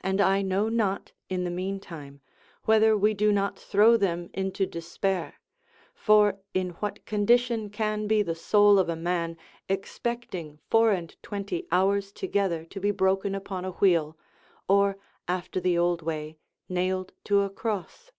[0.00, 2.20] And I know not, in the meantime,
[2.64, 5.34] whether we do not throw them into despair;
[5.94, 9.36] for in what condition can be the soul of a man,
[9.68, 14.18] expecting four and twenty hours together to be broken upon a wheel,
[14.68, 14.96] or
[15.28, 16.36] after the old way,
[16.68, 18.10] nailed to a cross?